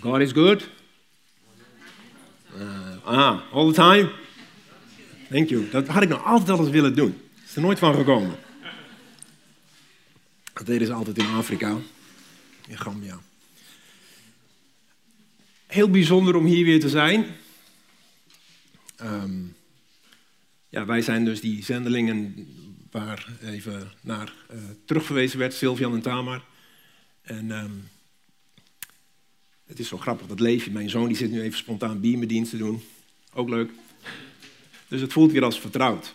[0.00, 0.68] God is good.
[2.56, 4.10] Uh, ah, all the time.
[5.30, 5.70] Thank you.
[5.70, 7.20] Dat had ik nog altijd al willen doen.
[7.44, 8.36] Is er nooit van gekomen.
[10.52, 11.76] Dat deden ze altijd in Afrika.
[12.68, 13.18] In Gambia.
[15.66, 17.26] Heel bijzonder om hier weer te zijn.
[19.02, 19.56] Um,
[20.68, 22.48] ja, wij zijn dus die zendelingen
[22.90, 26.44] waar even naar uh, terugverwezen werd, Sylvian en Tamar.
[27.22, 27.88] En um,
[29.66, 30.70] het is zo grappig, dat leefje.
[30.70, 32.82] Mijn zoon die zit nu even spontaan biermedienst te doen.
[33.32, 33.70] Ook leuk.
[34.88, 36.12] Dus het voelt weer als vertrouwd.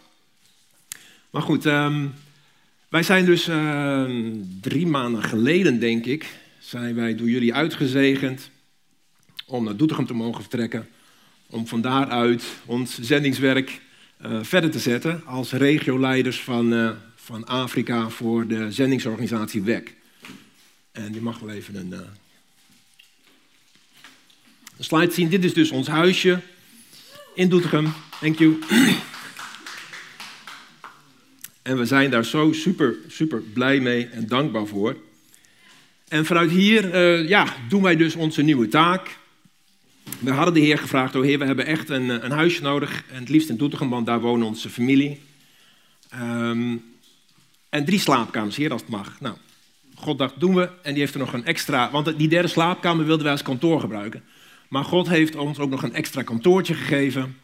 [1.30, 2.14] Maar goed, um,
[2.90, 4.12] wij zijn dus uh,
[4.62, 8.50] drie maanden geleden, denk ik, zijn wij door jullie uitgezegend
[9.46, 10.88] om naar Doetinchem te mogen vertrekken.
[11.48, 13.82] Om van daaruit ons zendingswerk
[14.26, 19.96] uh, verder te zetten als regioleiders van, uh, van Afrika voor de zendingsorganisatie WEC.
[20.92, 21.94] En die mag wel even een,
[24.82, 25.30] een slide zien.
[25.30, 26.40] Dit is dus ons huisje
[27.34, 27.94] in Doetinchem.
[28.20, 28.60] Thank you.
[31.62, 34.98] En we zijn daar zo super, super blij mee en dankbaar voor.
[36.08, 39.18] En vanuit hier uh, ja, doen wij dus onze nieuwe taak.
[40.20, 43.04] We hadden de Heer gevraagd, oh Heer, we hebben echt een, een huisje nodig.
[43.12, 45.22] En het liefst in Doetinchem, want daar wonen onze familie.
[46.14, 46.84] Um,
[47.70, 49.20] en drie slaapkamers, Heer, als het mag.
[49.20, 49.36] Nou,
[49.96, 50.70] God dacht, doen we.
[50.82, 53.80] En die heeft er nog een extra, want die derde slaapkamer wilden wij als kantoor
[53.80, 54.24] gebruiken.
[54.72, 57.38] Maar God heeft ons ook nog een extra kantoortje gegeven.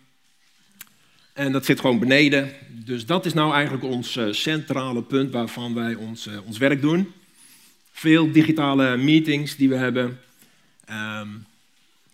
[1.34, 2.54] En dat zit gewoon beneden.
[2.70, 6.82] Dus dat is nou eigenlijk ons uh, centrale punt waarvan wij ons, uh, ons werk
[6.82, 7.12] doen.
[7.92, 10.20] Veel digitale meetings die we hebben.
[10.90, 11.46] Um,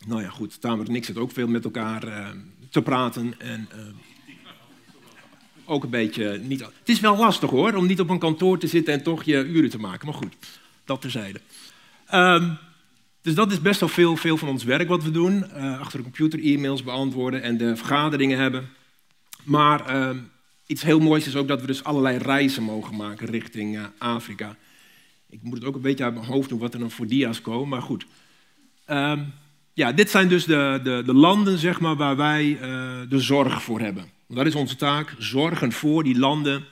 [0.05, 2.29] nou ja, goed, Tamer en ik zitten ook veel met elkaar uh,
[2.69, 3.35] te praten.
[3.39, 3.69] En
[5.65, 6.59] ook een beetje niet.
[6.59, 9.43] Het is wel lastig hoor, om niet op een kantoor te zitten en toch je
[9.43, 10.07] uren te maken.
[10.07, 10.35] Maar goed,
[10.85, 11.41] dat terzijde.
[12.13, 12.57] Um,
[13.23, 15.51] dus dat is best wel veel, veel van ons werk wat we doen.
[15.53, 18.69] achter de computer e-mails beantwoorden en de vergaderingen hebben.
[19.43, 20.17] Maar uh,
[20.65, 24.55] iets heel moois is ook dat we dus allerlei reizen mogen maken richting uh, Afrika.
[25.29, 27.41] Ik moet het ook een beetje uit mijn hoofd doen wat er dan voor dia's
[27.41, 28.05] komen, maar goed.
[28.89, 29.19] Uh,
[29.73, 32.59] ja, dit zijn dus de, de, de, landen zeg maar, waar wij uh,
[33.09, 34.11] de zorg voor hebben.
[34.27, 36.65] Dat is onze taak, zorgen voor die landen,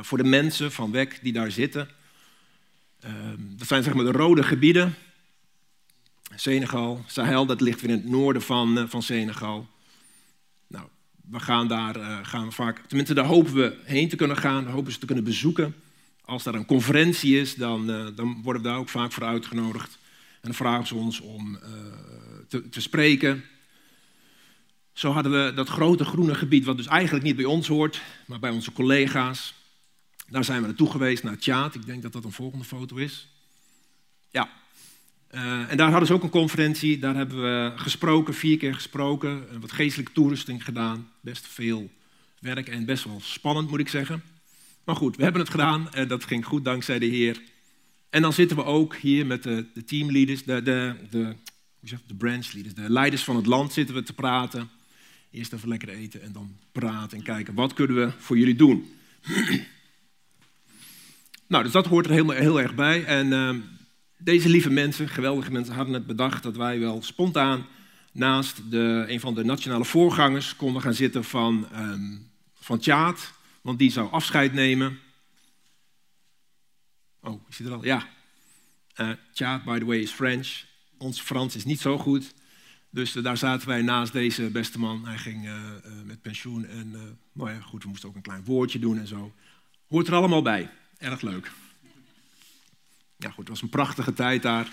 [0.00, 1.88] voor de mensen van weg die daar zitten.
[3.00, 4.94] Ehm, dat zijn zeg maar de rode gebieden.
[6.36, 9.68] Senegal, Sahel, dat ligt weer in het noorden van, uh, van Senegal
[11.32, 14.66] we gaan daar uh, gaan we vaak, tenminste daar hopen we heen te kunnen gaan,
[14.66, 15.74] hopen ze te kunnen bezoeken.
[16.24, 19.98] Als er een conferentie is, dan, uh, dan worden we daar ook vaak voor uitgenodigd.
[20.32, 21.58] En dan vragen ze ons om
[22.48, 23.44] te, te, spreken.
[24.92, 28.38] Zo hadden we dat grote groene gebied, wat dus eigenlijk niet bij ons hoort, maar
[28.38, 29.54] bij onze collega's.
[30.28, 31.74] Daar zijn we naartoe geweest, naar Tjaat.
[31.74, 33.28] Ik denk dat dat een volgende foto is.
[34.30, 34.50] Ja,
[35.34, 39.60] uh, en daar hadden ze ook een conferentie, daar hebben we gesproken, vier keer gesproken,
[39.60, 41.90] wat geestelijke toerusting gedaan, best veel
[42.38, 44.22] werk en best wel spannend moet ik zeggen.
[44.84, 47.42] Maar goed, we hebben het gedaan en dat ging goed dankzij de Heer.
[48.10, 51.34] En dan zitten we ook hier met de, de teamleaders, de, de, de,
[51.82, 54.70] zeg, de branch leaders, de leiders van het land zitten we te praten.
[55.30, 58.92] Eerst even lekker eten en dan praten en kijken, wat kunnen we voor jullie doen?
[61.46, 63.04] nou, dus dat hoort er heel, heel erg bij.
[63.04, 63.54] En uh,
[64.24, 67.66] deze lieve mensen, geweldige mensen, hadden het bedacht dat wij wel spontaan
[68.12, 73.78] naast de, een van de nationale voorgangers konden gaan zitten van, um, van Tjaat, want
[73.78, 74.98] die zou afscheid nemen.
[77.20, 77.84] Oh, is hij er al?
[77.84, 78.08] Ja.
[78.96, 80.64] Uh, Tjaat, by the way, is French.
[80.98, 82.34] Ons Frans is niet zo goed.
[82.90, 85.06] Dus uh, daar zaten wij naast deze beste man.
[85.06, 85.60] Hij ging uh,
[86.04, 89.32] met pensioen en nou ja, goed, we moesten ook een klein woordje doen en zo.
[89.88, 90.70] Hoort er allemaal bij.
[90.98, 91.52] Erg leuk
[93.22, 94.72] ja, goed, het was een prachtige tijd daar.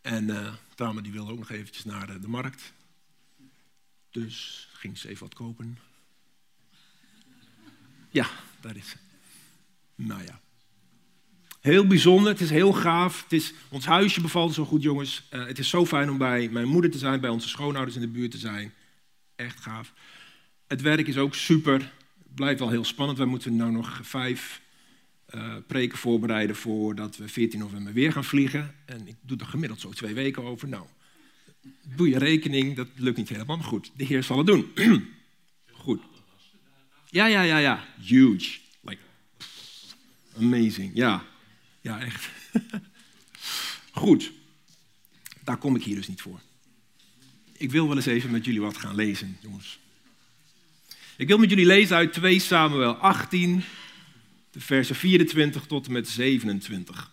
[0.00, 2.72] En uh, Tamer die wilde ook nog eventjes naar de, de, markt.
[4.10, 5.78] Dus ging ze even wat kopen.
[8.10, 8.26] Ja,
[8.60, 8.96] daar is ze.
[9.94, 10.40] Nou ja.
[11.60, 13.22] Heel bijzonder, het is heel gaaf.
[13.22, 15.22] Het is, ons huisje bevalt zo goed, jongens.
[15.30, 18.02] Uh, het is zo fijn om bij mijn moeder te zijn, bij onze schoonouders in
[18.02, 18.74] de buurt te zijn.
[19.36, 19.92] Echt gaaf.
[20.66, 21.78] Het werk is ook super.
[22.22, 23.18] Het blijft wel heel spannend.
[23.18, 24.61] Wij moeten nu nog vijf
[25.34, 28.74] uh, preken voorbereiden voordat we 14 november weer gaan vliegen.
[28.84, 30.68] En ik doe er gemiddeld zo twee weken over.
[30.68, 30.86] Nou,
[31.96, 33.56] doe je rekening, dat lukt niet helemaal.
[33.56, 34.72] Maar goed, de Heer zal het doen.
[35.72, 36.00] goed.
[37.10, 37.84] Ja, ja, ja, ja.
[38.00, 38.58] Huge.
[38.80, 39.00] Like,
[40.38, 40.90] amazing.
[40.94, 41.24] Ja,
[41.80, 42.28] ja, echt.
[43.92, 44.32] goed.
[45.44, 46.40] Daar kom ik hier dus niet voor.
[47.52, 49.78] Ik wil wel eens even met jullie wat gaan lezen, jongens.
[51.16, 53.62] Ik wil met jullie lezen uit 2 Samuel 18,
[54.52, 57.12] de versen 24 tot en met 27.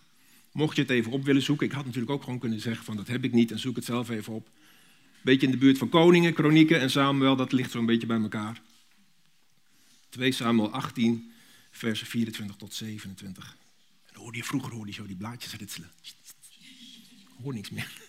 [0.52, 1.66] Mocht je het even op willen zoeken.
[1.66, 3.84] Ik had natuurlijk ook gewoon kunnen zeggen van dat heb ik niet en zoek het
[3.84, 4.48] zelf even op.
[5.22, 8.60] Beetje in de buurt van Koningen, Kronieken en Samuel, dat ligt zo'n beetje bij elkaar.
[10.08, 11.32] 2 Samuel 18,
[11.70, 13.56] versen 24 tot 27.
[14.12, 15.90] En hoorde je, vroeger hoorde je zo die blaadjes ritselen.
[17.42, 17.92] Hoor niks meer.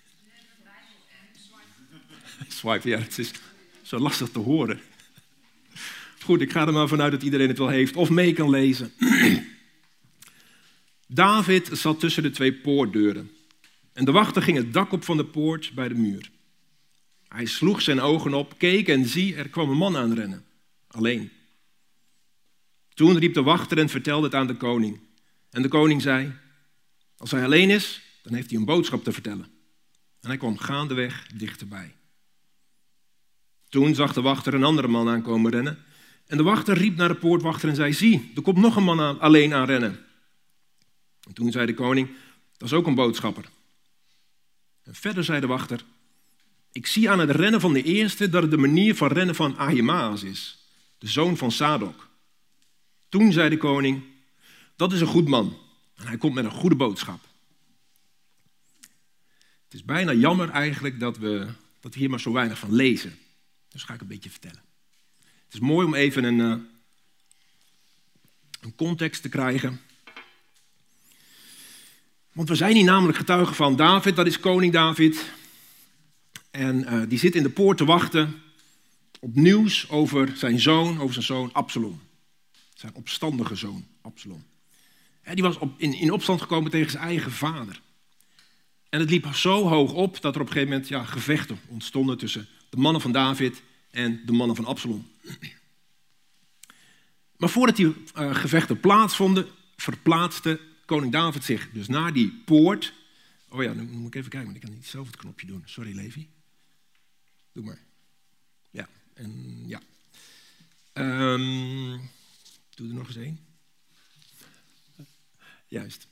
[2.47, 3.31] Swipe, ja, het is
[3.81, 4.79] zo lastig te horen.
[6.23, 8.91] Goed, ik ga er maar vanuit dat iedereen het wel heeft of mee kan lezen.
[11.13, 13.31] David zat tussen de twee poortdeuren.
[13.93, 16.31] En de wachter ging het dak op van de poort bij de muur.
[17.27, 20.45] Hij sloeg zijn ogen op, keek en zie, er kwam een man aanrennen.
[20.87, 21.31] Alleen.
[22.93, 24.99] Toen riep de wachter en vertelde het aan de koning.
[25.49, 26.33] En de koning zei,
[27.17, 29.45] als hij alleen is, dan heeft hij een boodschap te vertellen.
[30.21, 31.95] En hij kwam gaandeweg dichterbij.
[33.69, 35.77] Toen zag de wachter een andere man aankomen rennen.
[36.27, 38.99] En de wachter riep naar de poortwachter en zei, zie, er komt nog een man
[38.99, 40.09] aan, alleen aanrennen.
[41.31, 42.09] En toen zei de koning,
[42.57, 43.49] dat is ook een boodschapper.
[44.83, 45.83] En verder zei de wachter,
[46.71, 49.57] ik zie aan het rennen van de eerste dat het de manier van rennen van
[49.57, 50.57] Ahimaas is,
[50.97, 52.09] de zoon van Sadok.
[53.09, 54.03] Toen zei de koning,
[54.75, 55.57] dat is een goed man
[55.95, 57.19] en hij komt met een goede boodschap.
[59.63, 61.47] Het is bijna jammer eigenlijk dat we,
[61.79, 63.17] dat we hier maar zo weinig van lezen.
[63.69, 64.61] Dus ga ik een beetje vertellen.
[65.45, 66.57] Het is mooi om even een, uh,
[68.61, 69.81] een context te krijgen.
[72.31, 75.31] Want we zijn hier namelijk getuigen van David, dat is koning David.
[76.51, 78.41] En uh, die zit in de poort te wachten
[79.19, 82.01] op nieuws over zijn zoon, over zijn zoon Absalom.
[82.73, 84.43] Zijn opstandige zoon Absalom.
[85.21, 87.81] En die was op, in, in opstand gekomen tegen zijn eigen vader.
[88.89, 92.17] En het liep zo hoog op dat er op een gegeven moment ja, gevechten ontstonden
[92.17, 93.61] tussen de mannen van David
[93.91, 95.07] en de mannen van Absalom.
[97.37, 100.59] Maar voordat die uh, gevechten plaatsvonden, verplaatste
[100.91, 102.93] koning David zich dus naar die poort.
[103.49, 105.61] Oh ja, nu moet ik even kijken, want ik kan niet zelf het knopje doen.
[105.65, 106.27] Sorry, Levi.
[107.53, 107.79] Doe maar.
[108.71, 109.81] Ja, en ja.
[110.93, 111.99] Um,
[112.75, 113.39] doe er nog eens één.
[115.67, 116.07] Juist.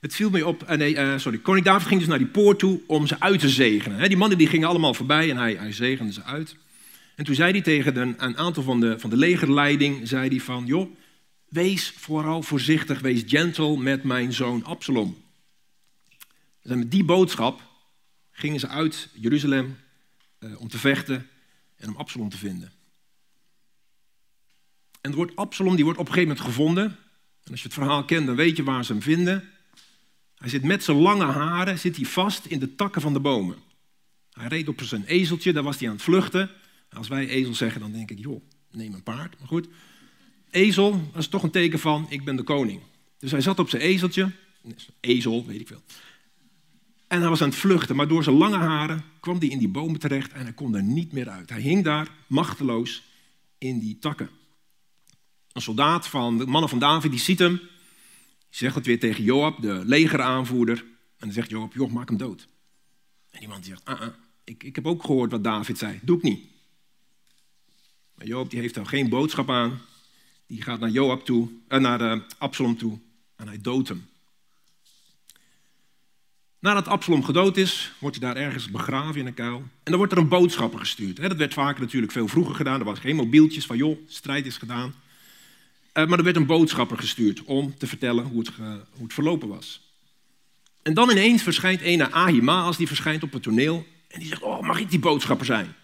[0.00, 2.58] Het viel mij op, uh, nee, uh, sorry, koning David ging dus naar die poort
[2.58, 4.08] toe om ze uit te zegenen.
[4.08, 6.56] Die mannen die gingen allemaal voorbij en hij, hij zegende ze uit.
[7.14, 10.66] En toen zei hij tegen een aantal van de, van de legerleiding, zei hij van,
[10.66, 10.96] joh,
[11.54, 15.22] wees vooral voorzichtig, wees gentle met mijn zoon Absalom.
[16.62, 17.62] En met die boodschap
[18.30, 19.76] gingen ze uit Jeruzalem
[20.40, 21.28] uh, om te vechten
[21.76, 22.72] en om Absalom te vinden.
[25.00, 26.84] En het woord Absalom die wordt op een gegeven moment gevonden.
[27.44, 29.48] En als je het verhaal kent, dan weet je waar ze hem vinden.
[30.34, 33.56] Hij zit met zijn lange haren zit hij vast in de takken van de bomen.
[34.32, 36.50] Hij reed op zijn ezeltje, daar was hij aan het vluchten.
[36.90, 39.38] Als wij ezel zeggen, dan denk ik, joh, neem een paard.
[39.38, 39.68] Maar goed,
[40.54, 42.80] ezel, dat is toch een teken van, ik ben de koning.
[43.18, 44.30] Dus hij zat op zijn ezeltje,
[45.00, 45.82] ezel, weet ik veel.
[47.06, 49.68] En hij was aan het vluchten, maar door zijn lange haren kwam hij in die
[49.68, 51.50] bomen terecht en hij kon er niet meer uit.
[51.50, 53.02] Hij hing daar machteloos
[53.58, 54.30] in die takken.
[55.52, 57.56] Een soldaat van de mannen van David, die ziet hem.
[57.56, 57.68] Die
[58.50, 60.78] zegt het weer tegen Joab, de legeraanvoerder.
[60.78, 60.84] En
[61.26, 62.48] dan zegt Joab, joh, maak hem dood.
[63.30, 64.08] En die man zegt, ah, ah,
[64.44, 66.44] ik, ik heb ook gehoord wat David zei, doe ik niet.
[68.14, 69.80] Maar Joab die heeft er geen boodschap aan.
[70.46, 72.98] Die gaat naar Joab toe, eh, naar eh, Absalom toe
[73.36, 74.08] en hij doodt hem.
[76.58, 79.56] Nadat Absalom gedood is, wordt hij daar ergens begraven in een kuil.
[79.56, 81.16] En dan wordt er een boodschapper gestuurd.
[81.16, 82.78] Dat werd vaker natuurlijk veel vroeger gedaan.
[82.78, 84.94] Er was geen mobieltjes van, joh, strijd is gedaan.
[85.92, 88.50] Eh, maar er werd een boodschapper gestuurd om te vertellen hoe het,
[88.92, 89.84] hoe het verlopen was.
[90.82, 93.86] En dan ineens verschijnt een Ahimaas, die verschijnt op het toneel.
[94.08, 95.74] En die zegt, oh, mag ik die boodschapper zijn?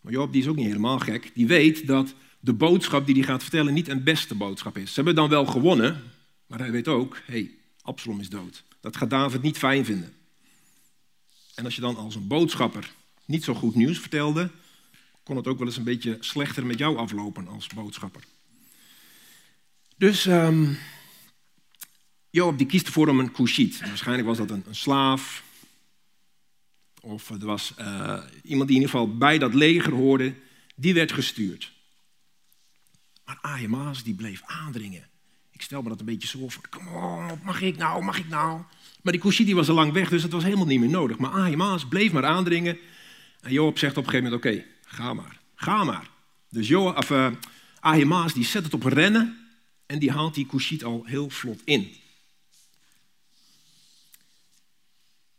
[0.00, 1.30] Maar Job die is ook niet helemaal gek.
[1.34, 4.88] Die weet dat de boodschap die hij gaat vertellen niet een beste boodschap is.
[4.88, 6.02] Ze hebben dan wel gewonnen,
[6.46, 7.50] maar hij weet ook, hé, hey,
[7.82, 8.64] Absalom is dood.
[8.80, 10.12] Dat gaat David niet fijn vinden.
[11.54, 12.92] En als je dan als een boodschapper
[13.24, 14.50] niet zo goed nieuws vertelde,
[15.22, 18.22] kon het ook wel eens een beetje slechter met jou aflopen als boodschapper.
[19.96, 20.78] Dus um,
[22.30, 23.80] die kiest ervoor om een Kushit.
[23.80, 25.42] Waarschijnlijk was dat een, een slaaf,
[27.00, 30.34] of er was uh, iemand die in ieder geval bij dat leger hoorde,
[30.76, 31.72] die werd gestuurd.
[33.68, 35.08] Maar die bleef aandringen.
[35.50, 36.68] Ik stel me dat een beetje zo voor.
[36.68, 36.86] Kom
[37.30, 38.62] op, mag ik nou, mag ik nou?
[39.02, 41.18] Maar die Kushiti was al lang weg, dus het was helemaal niet meer nodig.
[41.18, 42.78] Maar Ahimaas bleef maar aandringen.
[43.40, 46.08] En Joab zegt op een gegeven moment, oké, ga maar, ga maar.
[46.48, 47.36] Dus Joab,
[47.80, 49.48] Ahimaas die zet het op rennen
[49.86, 51.96] en die haalt die Kushit al heel vlot in.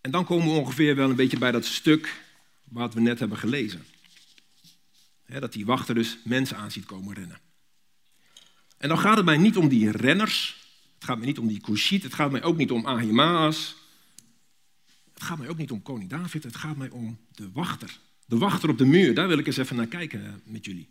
[0.01, 2.23] En dan komen we ongeveer wel een beetje bij dat stuk
[2.63, 3.85] wat we net hebben gelezen.
[5.25, 7.39] dat die wachter dus mensen aan ziet komen rennen.
[8.81, 10.59] En dan gaat het mij niet om die renners,
[10.95, 12.03] Het gaat mij niet om die Kushit.
[12.03, 13.75] Het gaat mij ook niet om Ahimaas.
[15.13, 16.43] Het gaat mij ook niet om koning David.
[16.43, 17.99] Het gaat mij om de wachter.
[18.25, 19.13] De wachter op de muur.
[19.13, 20.87] Daar wil ik eens even naar kijken eh, met jullie.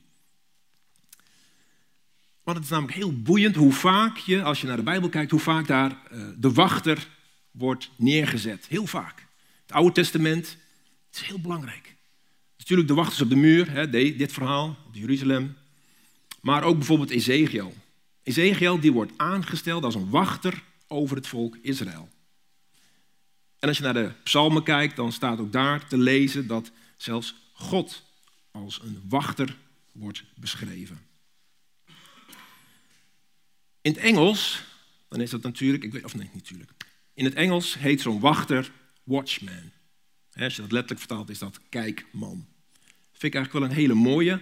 [2.43, 5.31] Want het is namelijk heel boeiend hoe vaak je, als je naar de Bijbel kijkt,
[5.31, 7.09] hoe vaak daar uh, de wachter
[7.51, 8.67] wordt neergezet.
[8.69, 9.27] Heel vaak.
[9.63, 10.57] Het Oude Testament
[11.07, 11.97] het is heel belangrijk.
[12.59, 15.57] Natuurlijk de wachters op de muur, hè, dit verhaal, op Jeruzalem.
[16.41, 17.75] Maar ook bijvoorbeeld Ezekiel.
[18.23, 22.09] Ezekiel die wordt aangesteld als een wachter over het volk Israël.
[23.59, 27.35] En als je naar de psalmen kijkt, dan staat ook daar te lezen dat zelfs
[27.53, 28.03] God
[28.51, 29.57] als een wachter
[29.93, 31.01] wordt beschreven.
[33.81, 34.63] In het Engels,
[35.09, 36.73] dan is dat natuurlijk, ik weet, of nee, natuurlijk.
[37.15, 39.71] In het Engels heet zo'n wachter watchman.
[40.33, 42.47] Als je dat letterlijk vertaalt, is dat kijkman.
[43.11, 44.41] Vind ik eigenlijk wel een hele mooie.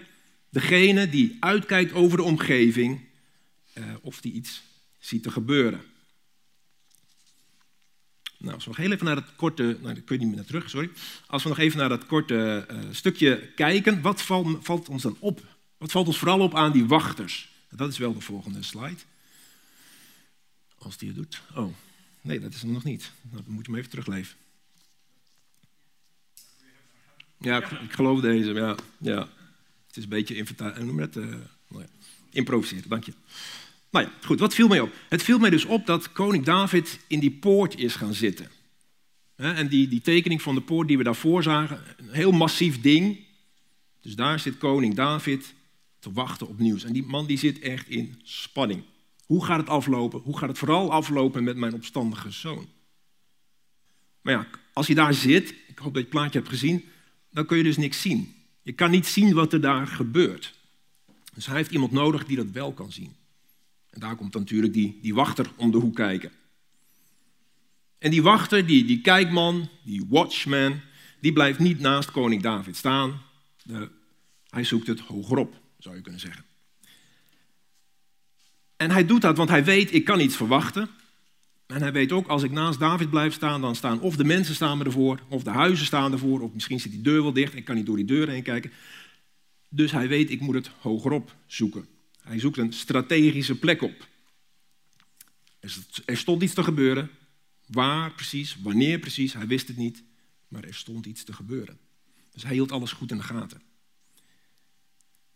[0.49, 3.01] Degene die uitkijkt over de omgeving
[3.73, 4.63] eh, of die iets
[4.99, 5.81] ziet te gebeuren.
[8.39, 10.71] Nou, als we nog heel even naar dat korte, nou, daar niet meer naar terug,
[10.71, 10.91] sorry.
[11.27, 15.41] Als we nog even naar dat korte uh, stukje kijken, wat valt, ons dan op?
[15.77, 17.51] Wat valt ons vooral op aan die wachters?
[17.71, 19.01] Dat is wel de volgende slide.
[20.79, 21.43] Als die het doet.
[21.55, 21.75] Oh,
[22.21, 23.13] nee, dat is nog niet.
[23.31, 24.37] Nou, dan moet je hem even terugleven.
[27.39, 28.53] Ja, ik, geloof deze.
[28.53, 29.29] Ja, ja.
[29.89, 30.85] Het is een beetje inventaris.
[30.85, 31.17] Noem het?
[31.17, 31.25] Uh,
[31.69, 31.89] nou ja.
[32.31, 33.13] Improviseren, dank je.
[33.91, 34.93] Nou ja, goed, wat viel mij op?
[35.09, 38.51] Het viel mij dus op dat koning David in die poort is gaan zitten.
[39.37, 43.19] En die, die tekening van de poort die we daarvoor zagen, een heel massief ding.
[44.01, 45.55] Dus daar zit koning David
[45.99, 46.85] te wachten op nieuws.
[46.85, 48.83] En die man die zit echt in spanning.
[49.27, 50.21] Hoe gaat het aflopen?
[50.21, 52.69] Hoe gaat het vooral aflopen met mijn opstandige zoon?
[54.21, 56.85] Maar ja, als je daar zit, ik hoop dat je het plaatje hebt gezien,
[57.31, 58.35] dan kun je dus niks zien.
[58.69, 60.55] Je kan niet zien wat er daar gebeurt.
[61.35, 63.17] Dus hij heeft iemand nodig die dat wel kan zien.
[63.91, 66.31] En daar komt dan natuurlijk die, die wachter om de hoek kijken.
[67.99, 70.81] En die wachter, die, die kijkman, die watchman,
[71.21, 73.21] die blijft niet naast koning David staan.
[74.49, 76.45] Hij zoekt het hogerop, zou je kunnen zeggen.
[78.77, 80.91] En hij doet dat, want hij weet, ik kan iets verwachten.
[81.69, 84.55] En hij weet ook, als ik naast David blijf staan, dan staan of de mensen
[84.55, 87.55] staan me ervoor, of de huizen staan ervoor, of misschien zit die deur wel dicht,
[87.55, 88.73] ik kan niet door die deur heen kijken.
[89.69, 91.87] Dus hij weet, ik moet het hogerop zoeken.
[92.21, 94.09] Hij zoekt een strategische plek op.
[96.05, 97.11] Er stond iets te gebeuren.
[97.67, 100.03] Waar precies, wanneer precies, hij wist het niet,
[100.49, 101.79] maar er stond iets te gebeuren.
[102.33, 103.63] Dus hij hield alles goed in de gaten.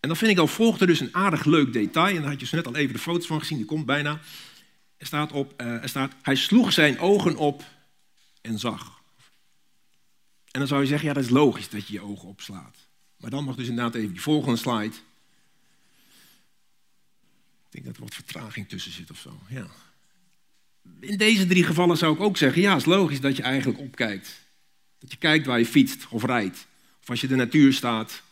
[0.01, 2.47] En dan vind ik al volgde dus een aardig leuk detail, en daar had je
[2.47, 4.21] zo net al even de foto's van gezien, die komt bijna.
[5.03, 7.65] Er staat, op, uh, er staat, hij sloeg zijn ogen op
[8.41, 9.03] en zag.
[10.51, 12.77] En dan zou je zeggen, ja dat is logisch dat je je ogen opslaat.
[13.17, 14.95] Maar dan mag dus inderdaad even die volgende slide.
[17.65, 19.39] Ik denk dat er wat vertraging tussen zit of zo.
[19.49, 19.67] Ja.
[21.01, 23.79] In deze drie gevallen zou ik ook zeggen, ja, het is logisch dat je eigenlijk
[23.79, 24.41] opkijkt.
[24.99, 26.67] Dat je kijkt waar je fietst of rijdt.
[27.01, 28.23] Of als je de natuur staat.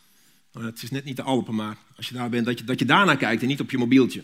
[0.51, 2.79] Nou, het is net niet de Alpen, maar als je daar bent, dat je, dat
[2.79, 4.23] je daarnaar kijkt en niet op je mobieltje.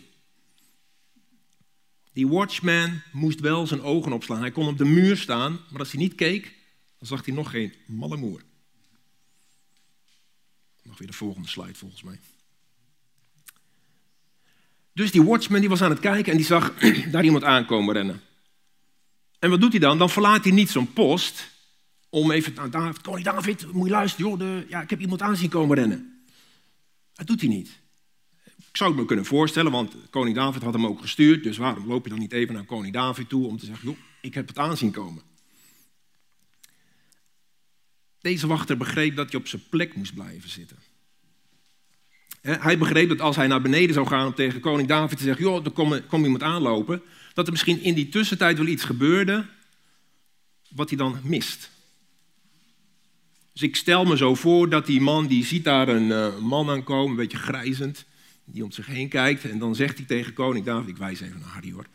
[2.18, 4.40] Die watchman moest wel zijn ogen opslaan.
[4.40, 6.54] Hij kon op de muur staan, maar als hij niet keek,
[6.98, 8.42] dan zag hij nog geen malle moer.
[10.82, 12.20] Nog weer de volgende slide volgens mij.
[14.92, 16.74] Dus die watchman die was aan het kijken en die zag
[17.12, 18.20] daar iemand aankomen rennen.
[19.38, 19.98] En wat doet hij dan?
[19.98, 21.50] Dan verlaat hij niet zo'n post
[22.08, 25.22] om even, nou, David, koning David, moet je luisteren, joh, de, ja, ik heb iemand
[25.22, 26.24] aan zien komen rennen.
[27.12, 27.78] Dat doet hij niet.
[28.58, 31.42] Ik zou het me kunnen voorstellen, want koning David had hem ook gestuurd.
[31.42, 33.98] Dus waarom loop je dan niet even naar koning David toe om te zeggen, joh,
[34.20, 35.22] ik heb het aanzien komen.
[38.20, 40.76] Deze wachter begreep dat hij op zijn plek moest blijven zitten.
[42.40, 45.44] Hij begreep dat als hij naar beneden zou gaan om tegen koning David te zeggen,
[45.44, 47.02] joh, er komt iemand aanlopen,
[47.34, 49.46] dat er misschien in die tussentijd wel iets gebeurde
[50.68, 51.70] wat hij dan mist.
[53.52, 56.70] Dus ik stel me zo voor dat die man, die ziet daar een uh, man
[56.70, 58.04] aankomen, een beetje grijzend
[58.52, 59.44] die om zich heen kijkt.
[59.44, 61.86] En dan zegt hij tegen koning David, ik wijs even naar Harry hoor.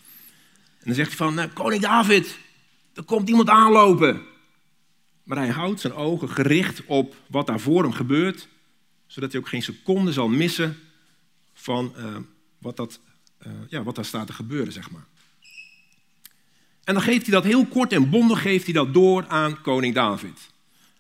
[0.80, 2.38] En dan zegt hij van, nou, koning David,
[2.94, 4.22] er komt iemand aanlopen.
[5.24, 8.48] Maar hij houdt zijn ogen gericht op wat daar voor hem gebeurt,
[9.06, 10.78] zodat hij ook geen seconde zal missen
[11.54, 12.18] van uh,
[12.58, 13.00] wat, dat,
[13.48, 15.06] uh, ja, wat daar staat te gebeuren, zeg maar.
[16.84, 19.94] En dan geeft hij dat heel kort en bondig geeft hij dat door aan koning
[19.94, 20.52] David.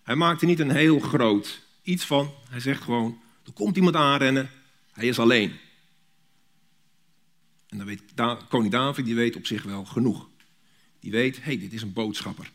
[0.03, 2.31] Hij maakt er niet een heel groot iets van.
[2.49, 4.49] Hij zegt gewoon, er komt iemand aanrennen,
[4.93, 5.53] hij is alleen.
[7.67, 8.01] En dan weet
[8.49, 10.29] koning David, die weet op zich wel genoeg.
[10.99, 12.51] Die weet, hé, hey, dit is een boodschapper.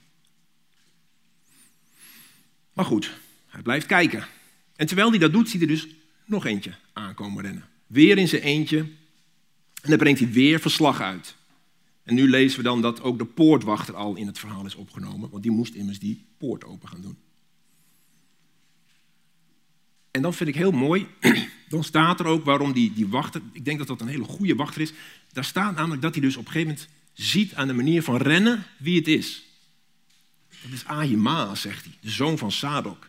[2.73, 3.13] Maar goed,
[3.47, 4.27] hij blijft kijken.
[4.77, 5.87] En terwijl hij dat doet, ziet hij dus
[6.25, 7.69] nog eentje aankomen rennen.
[7.87, 8.79] Weer in zijn eentje.
[9.83, 11.37] En dan brengt hij weer verslag uit.
[12.03, 15.31] En nu lezen we dan dat ook de poortwachter al in het verhaal is opgenomen,
[15.31, 17.19] want die moest immers die poort open gaan doen.
[20.11, 21.07] En dan vind ik heel mooi,
[21.69, 24.55] dan staat er ook waarom die, die wachter, ik denk dat dat een hele goede
[24.55, 24.93] wachter is.
[25.33, 28.17] Daar staat namelijk dat hij dus op een gegeven moment ziet aan de manier van
[28.17, 29.43] rennen wie het is.
[30.63, 33.09] Dat is Ahimaas, zegt hij, de zoon van Sadok.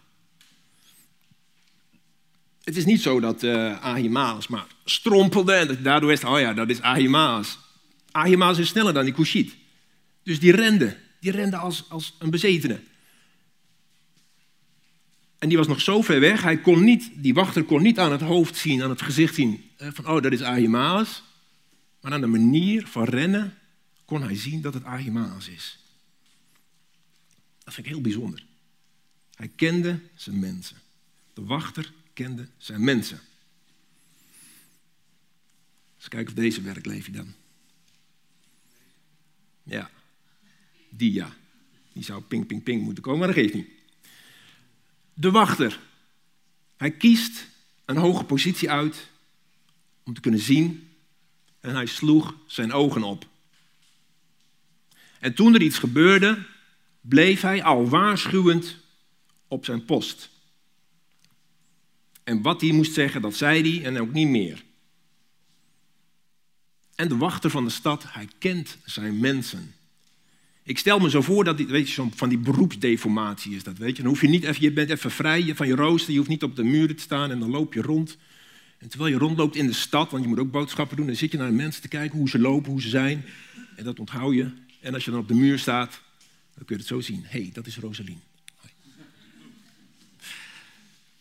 [2.63, 6.69] Het is niet zo dat uh, Ahimaas maar strompelde en daardoor is oh ja, dat
[6.69, 7.57] is Ahimaas.
[8.11, 9.55] Ahimaas is sneller dan die Kushit.
[10.23, 12.79] Dus die rende, die rende als, als een bezetene.
[15.39, 18.11] En die was nog zo ver weg, hij kon niet, die wachter kon niet aan
[18.11, 21.23] het hoofd zien, aan het gezicht zien eh, van, oh, dat is Ahimaas.
[22.01, 23.57] Maar aan de manier van rennen
[24.05, 25.79] kon hij zien dat het Ahimaas is.
[27.63, 28.45] Dat vind ik heel bijzonder.
[29.35, 30.77] Hij kende zijn mensen.
[31.33, 33.19] De wachter kende zijn mensen.
[35.97, 37.33] Eens kijken of deze werk leef je dan.
[39.63, 39.89] Ja,
[40.89, 41.35] die ja.
[41.93, 43.78] Die zou ping, ping, ping moeten komen, maar dat geeft niet.
[45.19, 45.79] De wachter.
[46.77, 47.47] Hij kiest
[47.85, 49.09] een hoge positie uit
[50.03, 50.89] om te kunnen zien
[51.59, 53.27] en hij sloeg zijn ogen op.
[55.19, 56.45] En toen er iets gebeurde,
[57.01, 58.77] bleef hij al waarschuwend
[59.47, 60.29] op zijn post.
[62.23, 64.63] En wat hij moest zeggen, dat zei hij en ook niet meer.
[66.95, 69.73] En de wachter van de stad, hij kent zijn mensen.
[70.69, 73.95] Ik stel me zo voor dat, weet je, zo van die beroepsdeformatie is dat, weet
[73.95, 74.01] je.
[74.01, 76.43] Dan hoef je niet even, je bent even vrij van je rooster, je hoeft niet
[76.43, 78.17] op de muren te staan en dan loop je rond.
[78.77, 81.31] En terwijl je rondloopt in de stad, want je moet ook boodschappen doen, dan zit
[81.31, 83.25] je naar de mensen te kijken hoe ze lopen, hoe ze zijn.
[83.75, 84.51] En dat onthoud je.
[84.79, 86.01] En als je dan op de muur staat,
[86.55, 87.23] dan kun je het zo zien.
[87.25, 88.21] Hé, hey, dat is Rosalien.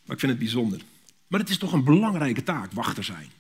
[0.05, 0.81] Maar ik vind het bijzonder.
[1.27, 3.31] Maar het is toch een belangrijke taak, wachter zijn.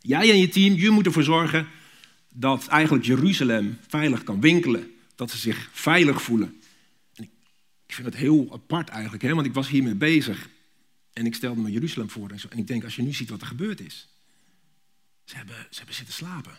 [0.00, 1.66] Jij en je team, jullie moeten ervoor zorgen
[2.28, 4.92] dat eigenlijk Jeruzalem veilig kan winkelen.
[5.14, 6.60] Dat ze zich veilig voelen.
[7.14, 7.24] En
[7.86, 10.48] ik vind het heel apart eigenlijk, hè, want ik was hiermee bezig.
[11.12, 12.48] En ik stelde me Jeruzalem voor en zo.
[12.48, 14.08] En ik denk, als je nu ziet wat er gebeurd is.
[15.24, 16.56] Ze hebben, ze hebben zitten slapen.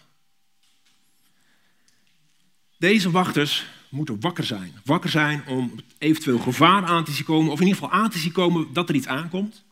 [2.77, 4.73] Deze wachters moeten wakker zijn.
[4.83, 8.17] Wakker zijn om eventueel gevaar aan te zien komen, of in ieder geval aan te
[8.17, 9.63] zien komen dat er iets aankomt.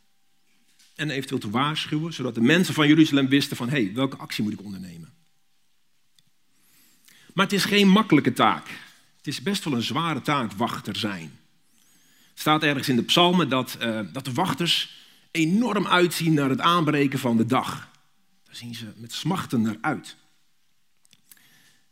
[0.96, 4.44] En eventueel te waarschuwen, zodat de mensen van Jeruzalem wisten van, hé, hey, welke actie
[4.44, 5.14] moet ik ondernemen?
[7.34, 8.68] Maar het is geen makkelijke taak.
[9.18, 11.40] Het is best wel een zware taak wachter zijn.
[12.30, 16.60] Het staat ergens in de psalmen dat, uh, dat de wachters enorm uitzien naar het
[16.60, 17.90] aanbreken van de dag.
[18.46, 20.16] Daar zien ze met smachten naar uit.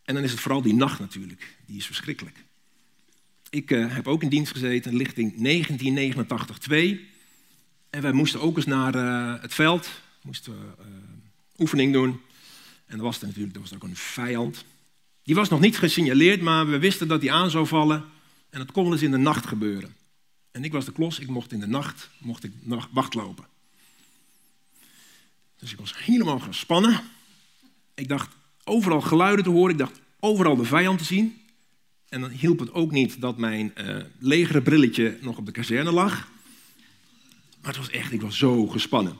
[0.03, 2.43] En dan is het vooral die nacht natuurlijk, die is verschrikkelijk.
[3.49, 5.33] Ik uh, heb ook in dienst gezeten, lichting
[6.67, 6.71] 1989-2.
[7.89, 9.89] En wij moesten ook eens naar uh, het veld,
[10.21, 10.75] moesten
[11.57, 12.21] oefening doen.
[12.85, 14.65] En dat was er natuurlijk, dat was ook een vijand.
[15.31, 18.05] Die was nog niet gesignaleerd, maar we wisten dat die aan zou vallen.
[18.49, 19.95] En dat kon wel eens in de nacht gebeuren.
[20.51, 22.51] En ik was de klos, ik mocht in de nacht mocht ik
[22.91, 23.45] wacht lopen.
[25.57, 27.01] Dus ik was helemaal gespannen.
[27.93, 31.41] Ik dacht overal geluiden te horen, ik dacht overal de vijand te zien.
[32.09, 35.91] En dan hielp het ook niet dat mijn uh, legere brilletje nog op de kazerne
[35.91, 36.27] lag.
[37.61, 39.17] Maar het was echt, ik was zo gespannen.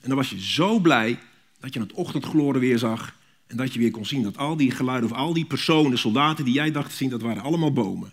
[0.00, 1.18] En dan was je zo blij
[1.60, 3.22] dat je het ochtendgloren weer zag.
[3.46, 6.44] En dat je weer kon zien dat al die geluiden of al die personen, soldaten
[6.44, 8.12] die jij dacht te zien, dat waren allemaal bomen.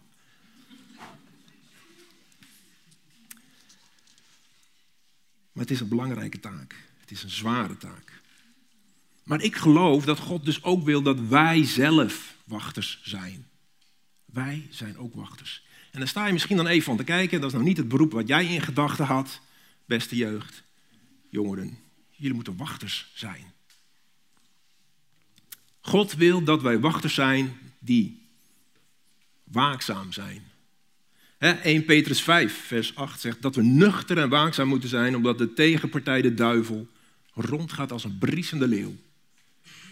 [5.52, 6.76] Maar het is een belangrijke taak.
[7.00, 8.22] Het is een zware taak.
[9.24, 13.48] Maar ik geloof dat God dus ook wil dat wij zelf wachters zijn.
[14.26, 15.64] Wij zijn ook wachters.
[15.92, 17.42] En daar sta je misschien dan even van te kijken.
[17.42, 19.42] Dat is nog niet het beroep wat jij in gedachten had,
[19.86, 20.64] beste jeugd,
[21.30, 21.78] jongeren.
[22.10, 23.54] Jullie moeten wachters zijn.
[25.82, 28.22] God wil dat wij wachters zijn die
[29.44, 30.50] waakzaam zijn.
[31.38, 35.54] 1 Petrus 5, vers 8 zegt dat we nuchter en waakzaam moeten zijn, omdat de
[35.54, 36.88] tegenpartij, de duivel,
[37.34, 38.96] rondgaat als een briesende leeuw.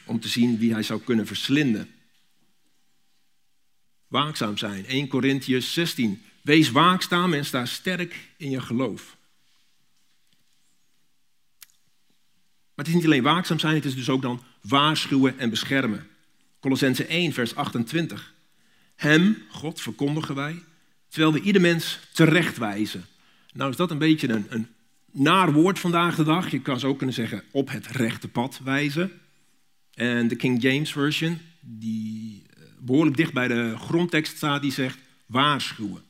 [0.05, 1.89] Om te zien wie hij zou kunnen verslinden.
[4.07, 4.85] Waakzaam zijn.
[4.85, 6.21] 1 Corinthians 16.
[6.41, 9.17] Wees waakzaam en sta sterk in je geloof.
[12.73, 16.07] Maar het is niet alleen waakzaam zijn, het is dus ook dan waarschuwen en beschermen.
[16.59, 18.33] Colossense 1, vers 28.
[18.95, 20.63] Hem, God, verkondigen wij,
[21.07, 23.05] terwijl we ieder mens terechtwijzen.
[23.53, 24.67] Nou is dat een beetje een, een
[25.11, 26.51] naar woord vandaag de dag.
[26.51, 29.11] Je kan zo kunnen zeggen op het rechte pad wijzen.
[29.93, 34.97] En de King James Version, die eh, behoorlijk dicht bij de grondtekst staat, die zegt
[35.25, 36.03] waarschuwen.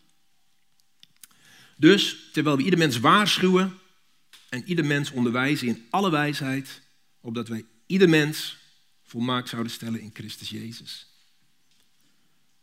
[1.78, 3.74] Dus terwijl we ieder mens waarschuwen
[4.50, 6.82] en ieder mens onderwijzen in alle wijsheid,
[7.22, 8.58] opdat wij ieder mens
[9.04, 11.08] volmaakt zouden stellen in Christus Jezus.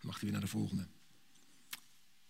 [0.00, 0.86] mag hij weer naar de volgende.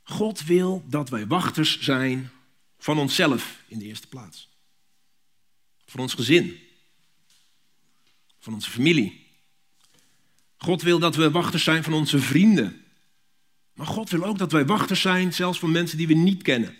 [0.03, 2.31] God wil dat wij wachters zijn
[2.79, 4.49] van onszelf in de eerste plaats.
[5.87, 6.59] Van ons gezin.
[8.39, 9.27] Van onze familie.
[10.57, 12.85] God wil dat we wachters zijn van onze vrienden.
[13.73, 16.77] Maar God wil ook dat wij wachters zijn, zelfs van mensen die we niet kennen.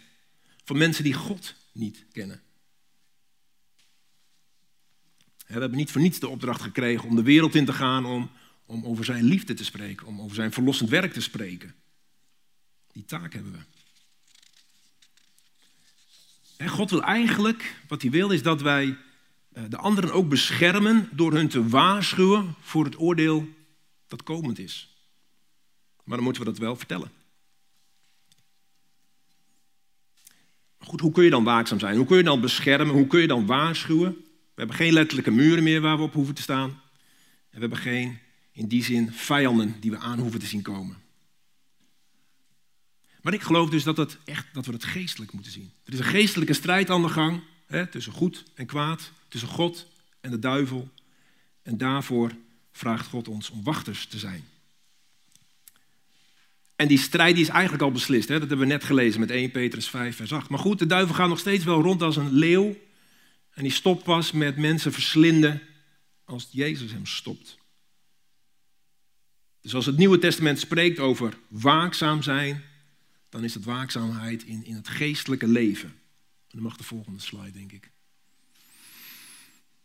[0.65, 2.43] Van mensen die God niet kennen.
[5.47, 8.31] We hebben niet voor niets de opdracht gekregen om de wereld in te gaan om,
[8.67, 11.75] om over zijn liefde te spreken, om over zijn verlossend werk te spreken.
[12.93, 13.59] Die taak hebben we.
[16.57, 18.97] En God wil eigenlijk, wat hij wil, is dat wij
[19.53, 23.49] eh, de anderen ook beschermen door hun te waarschuwen voor het oordeel
[24.07, 24.89] dat komend is.
[26.05, 27.11] Maar dan moeten we dat wel vertellen.
[30.79, 31.97] Goed, hoe kun je dan waakzaam zijn?
[31.97, 32.95] Hoe kun je dan beschermen?
[32.95, 34.26] Hoe kun je dan waarschuwen?
[34.57, 36.69] We hebben geen letterlijke muren meer waar we op hoeven te staan.
[37.51, 38.19] En we hebben geen,
[38.53, 40.97] in die zin, vijanden die we aan hoeven te zien komen.
[43.21, 45.73] Maar ik geloof dus dat, echt, dat we het geestelijk moeten zien.
[45.85, 49.87] Er is een geestelijke strijd aan de gang hè, tussen goed en kwaad, tussen God
[50.21, 50.89] en de duivel.
[51.63, 52.33] En daarvoor
[52.73, 54.45] vraagt God ons om wachters te zijn.
[56.77, 58.29] En die strijd die is eigenlijk al beslist.
[58.29, 58.39] Hè?
[58.39, 60.49] Dat hebben we net gelezen met 1 Petrus 5 vers 8.
[60.49, 62.77] Maar goed, de duivel gaat nog steeds wel rond als een leeuw.
[63.57, 65.63] En die stopt pas met mensen verslinden
[66.25, 67.59] als Jezus hem stopt.
[69.61, 72.63] Dus als het Nieuwe Testament spreekt over waakzaam zijn,
[73.29, 75.89] dan is het waakzaamheid in, in het geestelijke leven.
[75.89, 77.91] En dan mag de volgende slide, denk ik.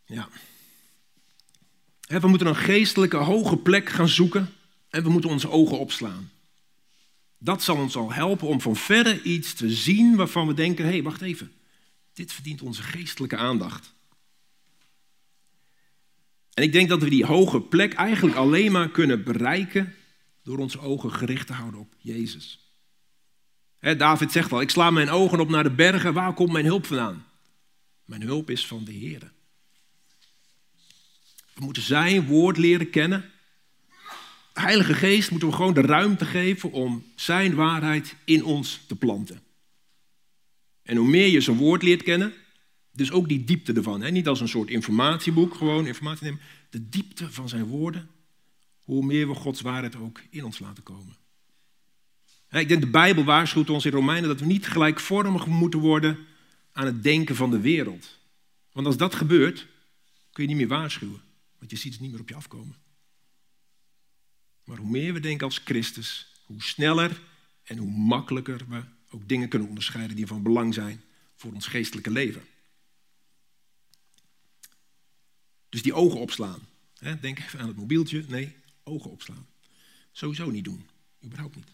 [0.05, 0.29] Ja.
[2.07, 4.53] We moeten een geestelijke hoge plek gaan zoeken
[4.89, 6.31] en we moeten onze ogen opslaan.
[7.37, 10.91] Dat zal ons al helpen om van verre iets te zien waarvan we denken: hé,
[10.91, 11.51] hey, wacht even,
[12.13, 13.93] dit verdient onze geestelijke aandacht.
[16.53, 19.95] En ik denk dat we die hoge plek eigenlijk alleen maar kunnen bereiken
[20.43, 22.59] door onze ogen gericht te houden op Jezus.
[23.79, 26.85] David zegt al, ik sla mijn ogen op naar de bergen, waar komt mijn hulp
[26.85, 27.25] vandaan?
[28.05, 29.31] Mijn hulp is van de Heer.
[31.53, 33.31] We moeten zijn woord leren kennen.
[34.53, 38.95] De Heilige Geest moeten we gewoon de ruimte geven om zijn waarheid in ons te
[38.95, 39.41] planten.
[40.83, 42.33] En hoe meer je zijn woord leert kennen,
[42.91, 44.09] dus ook die diepte ervan, hè?
[44.09, 48.09] niet als een soort informatieboek, gewoon informatie nemen, de diepte van zijn woorden,
[48.83, 51.15] hoe meer we Gods waarheid ook in ons laten komen.
[52.49, 56.17] Ik denk de Bijbel waarschuwt ons in Romeinen dat we niet gelijkvormig moeten worden
[56.71, 58.19] aan het denken van de wereld.
[58.71, 59.67] Want als dat gebeurt,
[60.31, 61.21] kun je niet meer waarschuwen,
[61.59, 62.75] want je ziet het niet meer op je afkomen.
[64.63, 67.21] Maar hoe meer we denken als Christus, hoe sneller
[67.63, 71.01] en hoe makkelijker we ook dingen kunnen onderscheiden die van belang zijn
[71.35, 72.41] voor ons geestelijke leven.
[75.69, 76.59] Dus die ogen opslaan.
[77.21, 78.25] Denk even aan het mobieltje.
[78.27, 79.47] Nee, ogen opslaan.
[80.11, 80.85] Sowieso niet doen.
[81.23, 81.67] Überhaupt niet.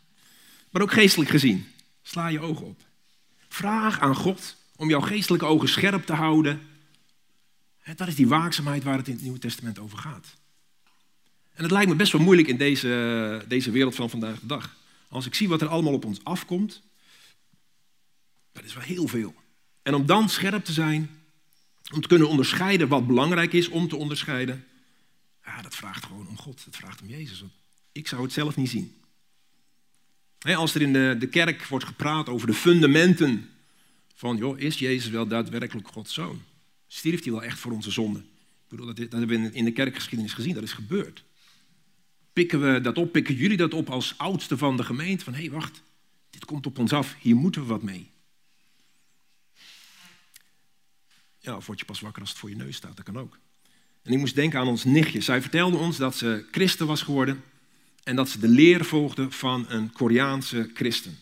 [0.69, 1.67] Maar ook geestelijk gezien.
[2.01, 2.81] Sla je ogen op.
[3.47, 6.61] Vraag aan God om jouw geestelijke ogen scherp te houden.
[7.95, 10.35] Dat is die waakzaamheid waar het in het Nieuwe Testament over gaat.
[11.53, 14.75] En het lijkt me best wel moeilijk in deze, deze wereld van vandaag de dag.
[15.07, 16.81] Als ik zie wat er allemaal op ons afkomt,
[18.61, 19.35] dat is wel heel veel.
[19.81, 21.09] En om dan scherp te zijn,
[21.93, 24.65] om te kunnen onderscheiden wat belangrijk is om te onderscheiden,
[25.45, 27.43] ja, dat vraagt gewoon om God, dat vraagt om Jezus.
[27.91, 28.95] Ik zou het zelf niet zien.
[30.39, 33.49] Als er in de, de kerk wordt gepraat over de fundamenten
[34.13, 36.41] van, joh, is Jezus wel daadwerkelijk Gods zoon?
[36.87, 38.19] Stierft hij wel echt voor onze zonde?
[38.19, 41.23] Ik bedoel, dat, dat hebben we in de kerkgeschiedenis gezien, dat is gebeurd.
[42.33, 45.23] Pikken we dat op, pikken jullie dat op als oudste van de gemeente?
[45.23, 45.81] Van, hé, hey, wacht,
[46.29, 48.11] dit komt op ons af, hier moeten we wat mee.
[51.47, 53.37] Ja, of word je pas wakker als het voor je neus staat, dat kan ook.
[54.03, 55.21] En ik moest denken aan ons nichtje.
[55.21, 57.43] Zij vertelde ons dat ze christen was geworden
[58.03, 61.17] en dat ze de leer volgde van een Koreaanse christen.